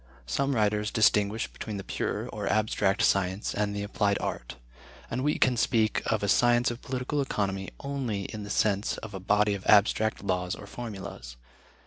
Some 0.25 0.55
writers 0.55 0.89
distinguish 0.89 1.45
between 1.45 1.77
the 1.77 1.83
pure, 1.83 2.27
or 2.29 2.51
abstract 2.51 3.03
science, 3.03 3.53
and 3.53 3.75
the 3.75 3.83
applied 3.83 4.17
art, 4.17 4.55
and 5.11 5.23
we 5.23 5.37
can 5.37 5.55
speak 5.55 6.01
of 6.07 6.23
a 6.23 6.27
science 6.27 6.71
of 6.71 6.81
political 6.81 7.21
economy 7.21 7.69
only 7.81 8.23
in 8.23 8.41
the 8.41 8.49
sense 8.49 8.97
of 8.97 9.13
a 9.13 9.19
body 9.19 9.53
of 9.53 9.63
abstract 9.67 10.23
laws 10.23 10.55
or 10.55 10.65
formulas. 10.65 11.37